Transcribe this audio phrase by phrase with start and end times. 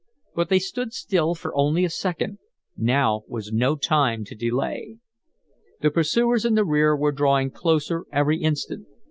[0.33, 2.39] But they stood still for only a second;
[2.75, 4.97] now was no time to delay.
[5.81, 8.87] The pursuers in the rear were drawing closer every instant.